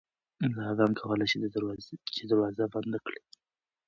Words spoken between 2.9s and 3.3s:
کړي.